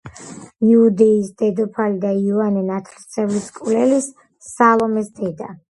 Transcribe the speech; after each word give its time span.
იუდეის 0.69 1.29
დედოფალი 1.41 2.01
და 2.07 2.15
იოანე 2.23 2.65
ნათლისმცემლის 2.73 3.47
მკვლელის, 3.53 4.13
სალომეს 4.53 5.19
დედა. 5.21 5.57